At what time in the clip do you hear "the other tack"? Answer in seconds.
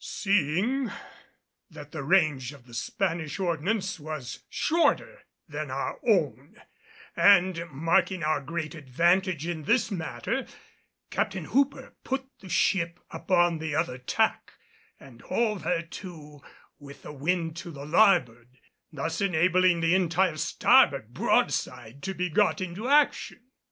13.59-14.53